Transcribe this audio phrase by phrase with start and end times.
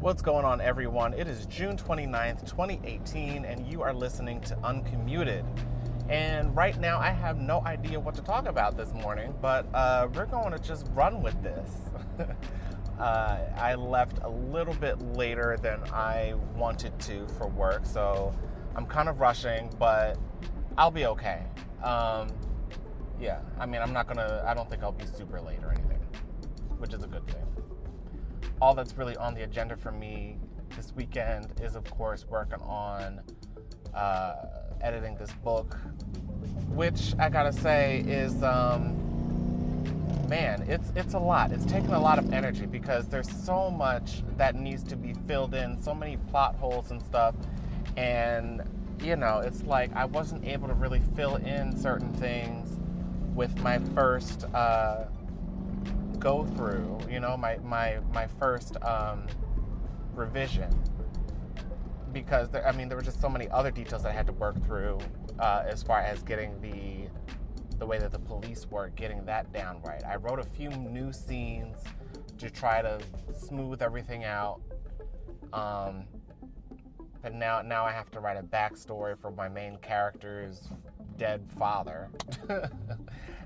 [0.00, 1.12] What's going on, everyone?
[1.12, 5.44] It is June 29th, 2018, and you are listening to Uncommuted.
[6.08, 10.06] And right now, I have no idea what to talk about this morning, but uh,
[10.14, 11.68] we're going to just run with this.
[13.00, 18.32] uh, I left a little bit later than I wanted to for work, so
[18.76, 20.16] I'm kind of rushing, but
[20.78, 21.42] I'll be okay.
[21.82, 22.28] Um,
[23.20, 25.98] yeah, I mean, I'm not gonna, I don't think I'll be super late or anything,
[26.78, 27.42] which is a good thing.
[28.60, 30.36] All that's really on the agenda for me
[30.74, 33.20] this weekend is, of course, working on
[33.94, 34.34] uh,
[34.80, 35.76] editing this book,
[36.68, 38.96] which I gotta say is, um,
[40.28, 41.52] man, it's it's a lot.
[41.52, 45.54] It's taken a lot of energy because there's so much that needs to be filled
[45.54, 47.34] in, so many plot holes and stuff,
[47.96, 48.62] and
[49.02, 52.76] you know, it's like I wasn't able to really fill in certain things
[53.34, 55.04] with my first uh,
[56.18, 56.98] go through.
[57.10, 59.26] You know, my my my first um,
[60.14, 60.70] revision
[62.12, 64.62] because there, I mean there were just so many other details I had to work
[64.64, 64.98] through
[65.38, 67.08] uh, as far as getting the
[67.78, 70.02] the way that the police work, getting that down right.
[70.04, 71.76] I wrote a few new scenes
[72.38, 73.00] to try to
[73.36, 74.60] smooth everything out.
[75.52, 76.04] Um,
[77.22, 80.68] but now, now I have to write a backstory for my main character's
[81.16, 82.10] dead father.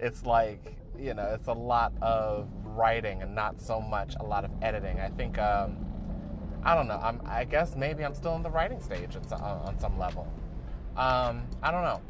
[0.00, 4.44] it's like, you know, it's a lot of writing and not so much a lot
[4.44, 5.00] of editing.
[5.00, 5.84] I think, um,
[6.62, 7.00] I don't know.
[7.02, 10.26] I'm, I guess maybe I'm still in the writing stage some, on some level.
[10.96, 12.00] Um, I don't know.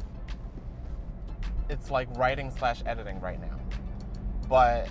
[1.69, 3.59] It's like writing slash editing right now.
[4.49, 4.89] But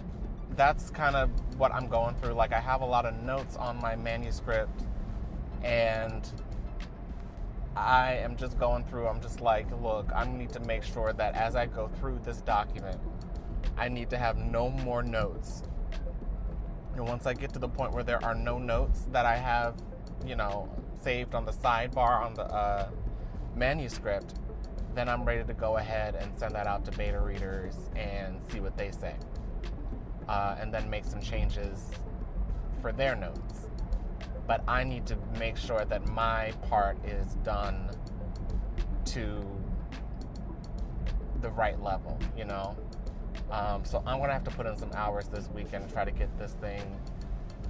[0.57, 2.33] that's kind of what I'm going through.
[2.33, 4.83] Like, I have a lot of notes on my manuscript,
[5.63, 6.27] and
[7.77, 11.35] I am just going through, I'm just like, look, I need to make sure that
[11.35, 12.99] as I go through this document,
[13.81, 15.63] I need to have no more notes.
[16.95, 19.75] And once I get to the point where there are no notes that I have,
[20.25, 20.69] you know,
[21.01, 22.91] saved on the sidebar on the uh,
[23.57, 24.35] manuscript,
[24.95, 28.61] then I'm ready to go ahead and send that out to beta readers and see
[28.61, 29.17] what they say.
[30.29, 31.91] Uh, and then make some changes
[32.81, 33.67] for their notes
[34.51, 37.89] but I need to make sure that my part is done
[39.05, 39.47] to
[41.41, 42.77] the right level, you know?
[43.51, 46.11] Um, so I'm gonna have to put in some hours this weekend to try to
[46.11, 46.83] get this thing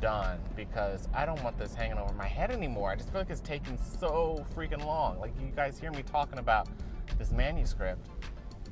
[0.00, 2.90] done because I don't want this hanging over my head anymore.
[2.90, 5.18] I just feel like it's taking so freaking long.
[5.20, 6.68] Like you guys hear me talking about
[7.18, 8.08] this manuscript,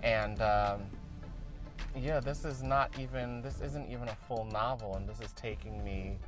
[0.03, 0.83] and um,
[1.97, 5.83] yeah, this is not even this isn't even a full novel, and this is taking
[5.85, 6.19] me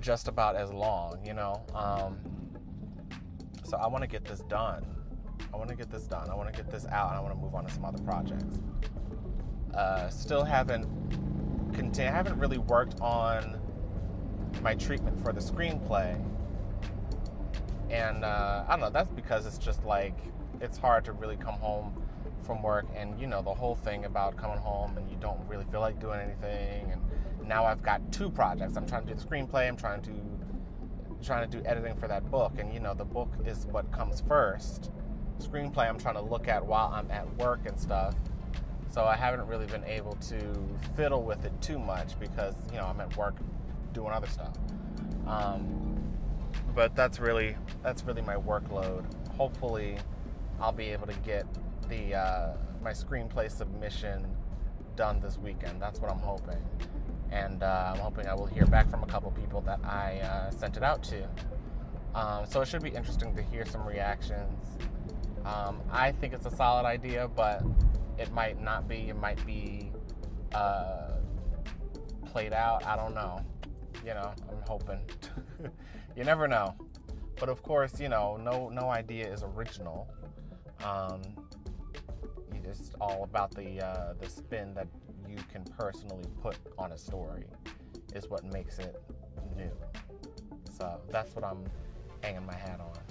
[0.00, 1.64] just about as long, you know.
[1.74, 2.18] Um,
[3.64, 4.86] so I want to get this done.
[5.52, 6.30] I want to get this done.
[6.30, 8.02] I want to get this out, and I want to move on to some other
[8.02, 8.58] projects.
[9.76, 10.86] Uh, still haven't
[11.74, 13.60] continue, haven't really worked on
[14.62, 16.18] my treatment for the screenplay,
[17.90, 18.90] and uh, I don't know.
[18.90, 20.16] That's because it's just like
[20.60, 22.02] it's hard to really come home
[22.42, 25.66] from work, and you know the whole thing about coming home and you don't really
[25.70, 27.02] feel like doing anything, and
[27.46, 28.76] now I've got two projects.
[28.76, 29.68] I'm trying to do the screenplay.
[29.68, 30.12] I'm trying to
[31.22, 34.22] trying to do editing for that book, and you know the book is what comes
[34.26, 34.90] first.
[35.38, 38.14] Screenplay I'm trying to look at while I'm at work and stuff.
[38.90, 40.38] So I haven't really been able to
[40.96, 43.36] fiddle with it too much because you know I'm at work
[43.92, 44.56] doing other stuff.
[45.26, 46.02] Um,
[46.74, 49.04] but that's really that's really my workload.
[49.36, 49.98] Hopefully,
[50.60, 51.46] I'll be able to get
[51.88, 52.52] the uh,
[52.82, 54.26] my screenplay submission
[54.96, 55.80] done this weekend.
[55.80, 56.62] That's what I'm hoping
[57.30, 60.50] and uh, I'm hoping I will hear back from a couple people that I uh,
[60.50, 61.28] sent it out to.
[62.14, 64.78] Um, so it should be interesting to hear some reactions.
[65.44, 67.62] Um, I think it's a solid idea, but
[68.18, 69.08] it might not be.
[69.08, 69.90] It might be
[70.54, 71.12] uh,
[72.24, 72.84] played out.
[72.86, 73.40] I don't know.
[74.04, 75.00] You know, I'm hoping.
[76.16, 76.74] you never know.
[77.38, 80.08] But of course, you know, no no idea is original.
[80.84, 81.22] Um,
[82.66, 84.88] it's all about the uh, the spin that
[85.28, 87.44] you can personally put on a story
[88.14, 89.00] is what makes it
[89.56, 89.70] new.
[90.76, 91.64] So that's what I'm
[92.22, 93.05] hanging my hat on.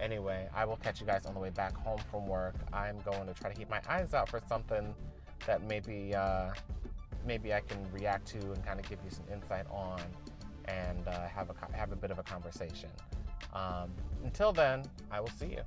[0.00, 2.54] Anyway, I will catch you guys on the way back home from work.
[2.72, 4.94] I'm going to try to keep my eyes out for something
[5.46, 6.50] that maybe uh,
[7.26, 10.00] maybe I can react to and kind of give you some insight on
[10.66, 12.90] and uh, have a have a bit of a conversation.
[13.52, 13.90] Um,
[14.24, 15.62] until then, I will see you.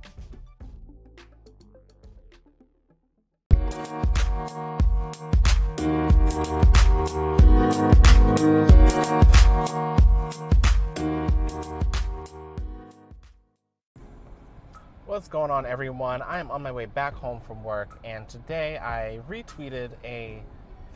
[15.22, 16.20] What's going on, everyone?
[16.20, 20.42] I'm on my way back home from work, and today I retweeted a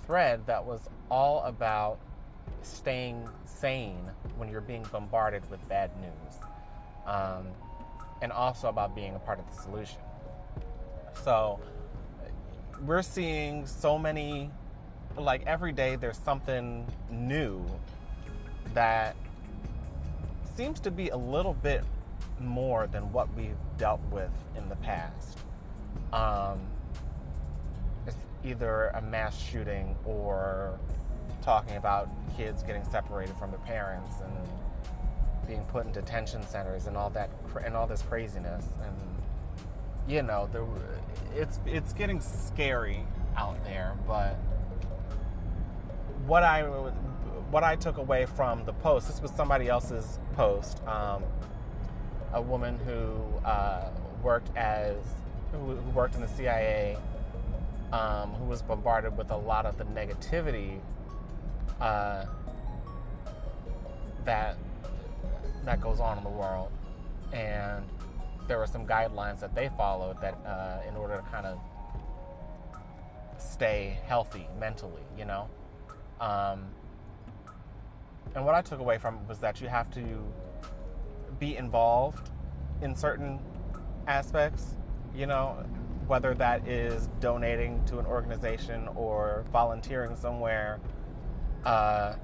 [0.05, 0.81] thread that was
[1.13, 2.01] all about
[2.63, 6.41] staying sane when you're being bombarded with bad news,
[7.07, 7.47] um,
[8.21, 9.99] and also about being a part of the solution.
[11.23, 11.61] So
[12.85, 14.51] we're seeing so many,
[15.17, 17.65] like every day, there's something new
[18.75, 19.15] that
[20.57, 21.85] seems to be a little bit
[22.41, 25.39] more than what we've dealt with in the past.
[26.13, 26.61] Um,
[28.07, 30.79] it's either a mass shooting or
[31.43, 34.33] talking about kids getting separated from their parents and
[35.47, 37.31] being put in detention centers and all that
[37.65, 38.97] and all this craziness and
[40.09, 40.67] you know the,
[41.41, 43.07] it's it's getting scary
[43.37, 44.37] out there but
[46.27, 46.63] what I
[47.51, 51.23] what I took away from the post this was somebody else's post um,
[52.33, 53.91] a woman who uh,
[54.23, 54.97] worked as
[55.53, 56.97] who, worked in the CIA
[57.93, 60.79] um, who was bombarded with a lot of the negativity
[61.81, 62.25] uh,
[64.25, 64.57] that
[65.65, 66.71] that goes on in the world,
[67.33, 67.85] and
[68.47, 71.59] there were some guidelines that they followed that uh, in order to kind of
[73.39, 75.49] stay healthy mentally, you know.
[76.21, 76.67] Um,
[78.35, 80.25] and what I took away from it was that you have to
[81.39, 82.31] be involved
[82.83, 83.41] in certain
[84.07, 84.77] aspects,
[85.15, 85.65] you know,
[86.07, 90.79] whether that is donating to an organization or volunteering somewhere
[91.65, 92.15] uh,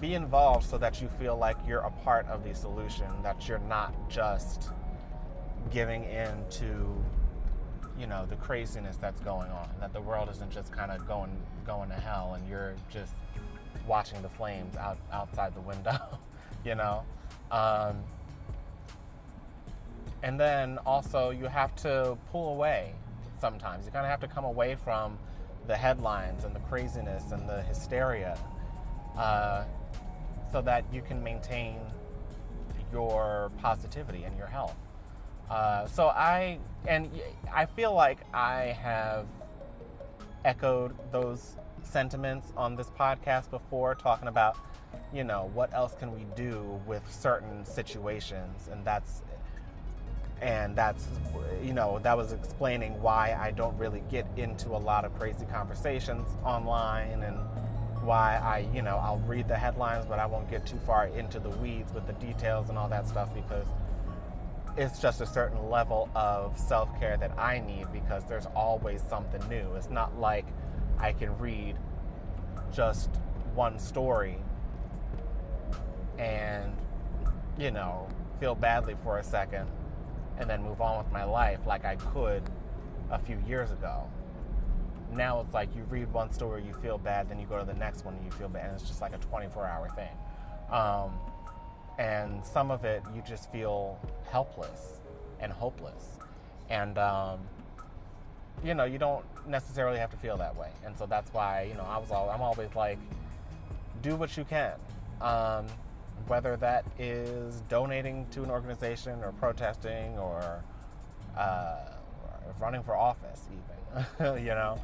[0.00, 3.58] be involved so that you feel like you're a part of the solution, that you're
[3.60, 4.70] not just
[5.70, 7.02] giving in to
[7.98, 11.30] you know the craziness that's going on that the world isn't just kind of going
[11.66, 13.12] going to hell and you're just
[13.86, 15.98] watching the flames out outside the window
[16.64, 17.02] you know
[17.50, 18.02] um,
[20.22, 22.94] and then also you have to pull away
[23.40, 25.18] sometimes you kind of have to come away from
[25.66, 28.36] the headlines and the craziness and the hysteria
[29.16, 29.64] uh,
[30.50, 31.78] so that you can maintain
[32.92, 34.76] your positivity and your health.
[35.50, 37.10] Uh, so I and
[37.52, 39.26] I feel like I have
[40.44, 44.56] echoed those sentiments on this podcast before, talking about
[45.12, 49.22] you know what else can we do with certain situations, and that's
[50.40, 51.06] and that's
[51.62, 55.46] you know that was explaining why I don't really get into a lot of crazy
[55.46, 57.36] conversations online and
[58.02, 61.40] why I you know I'll read the headlines but I won't get too far into
[61.40, 63.66] the weeds with the details and all that stuff because
[64.76, 69.74] it's just a certain level of self-care that I need because there's always something new.
[69.74, 70.46] It's not like
[71.00, 71.76] I can read
[72.72, 73.10] just
[73.54, 74.38] one story
[76.18, 76.76] and
[77.58, 78.08] you know
[78.40, 79.66] feel badly for a second
[80.38, 82.42] and then move on with my life like I could
[83.10, 84.08] a few years ago.
[85.12, 87.74] Now it's like you read one story, you feel bad, then you go to the
[87.74, 90.10] next one and you feel bad, and it's just like a 24 hour thing.
[90.70, 91.12] Um,
[91.98, 93.98] and some of it, you just feel
[94.30, 95.00] helpless
[95.40, 96.18] and hopeless.
[96.68, 97.40] And, um,
[98.62, 100.70] you know, you don't necessarily have to feel that way.
[100.84, 102.98] And so that's why, you know, I was all, I'm always like,
[104.02, 104.74] do what you can.
[105.20, 105.66] Um,
[106.26, 110.62] whether that is donating to an organization or protesting or,
[111.36, 111.76] uh,
[112.60, 113.42] running for office,
[114.18, 114.80] even, you know,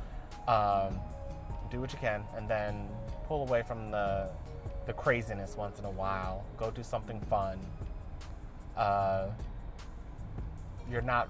[0.48, 0.98] um,
[1.70, 2.88] do what you can, and then
[3.26, 4.28] pull away from the
[4.86, 6.44] the craziness once in a while.
[6.58, 7.58] Go do something fun.
[8.76, 9.28] Uh,
[10.90, 11.28] you're not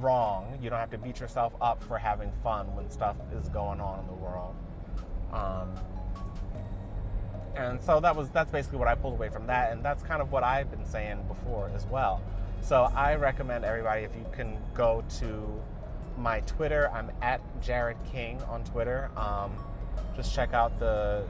[0.00, 0.58] wrong.
[0.62, 4.00] You don't have to beat yourself up for having fun when stuff is going on
[4.00, 4.54] in the world.
[5.32, 5.74] Um,
[7.56, 10.22] and so that was that's basically what I pulled away from that, and that's kind
[10.22, 12.20] of what I've been saying before as well.
[12.62, 15.62] So I recommend everybody if you can go to
[16.16, 16.90] my Twitter.
[16.92, 19.10] I'm at Jared King on Twitter.
[19.16, 19.52] Um,
[20.16, 21.24] just check out the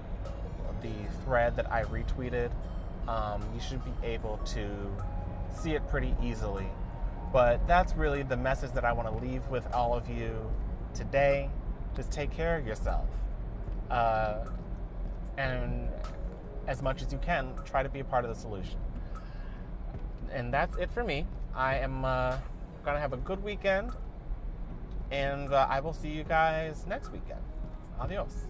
[0.82, 0.92] the
[1.24, 2.50] thread that I retweeted.
[3.08, 4.68] Um, you should be able to
[5.56, 6.66] see it pretty easily.
[7.32, 10.50] But that's really the message that I want to leave with all of you
[10.92, 11.48] today.
[11.96, 13.06] Just take care of yourself.
[13.90, 14.44] Uh,
[15.38, 15.88] and
[16.66, 18.78] as much as you can, try to be a part of the solution.
[20.30, 21.26] And that's it for me.
[21.54, 22.38] I am uh,
[22.84, 23.92] going to have a good weekend,
[25.10, 27.40] and uh, I will see you guys next weekend.
[28.00, 28.46] Adios.